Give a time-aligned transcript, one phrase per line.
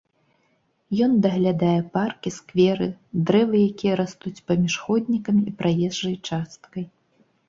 [1.05, 2.87] Ён даглядае паркі, скверы,
[3.27, 6.83] дрэвы, якія растуць паміж ходнікамі і праезджай часткай.